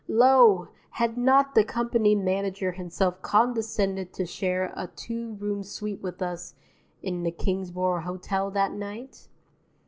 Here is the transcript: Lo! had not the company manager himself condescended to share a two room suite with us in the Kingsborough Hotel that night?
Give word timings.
Lo! 0.07 0.69
had 0.97 1.15
not 1.15 1.53
the 1.53 1.63
company 1.63 2.15
manager 2.15 2.71
himself 2.71 3.21
condescended 3.21 4.11
to 4.11 4.25
share 4.25 4.73
a 4.75 4.87
two 4.87 5.33
room 5.33 5.61
suite 5.61 6.01
with 6.01 6.23
us 6.23 6.55
in 7.03 7.21
the 7.21 7.29
Kingsborough 7.29 8.01
Hotel 8.01 8.49
that 8.49 8.71
night? 8.71 9.27